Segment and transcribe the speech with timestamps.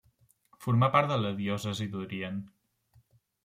[0.65, 2.43] Formà part de la diòcesi d'Orient.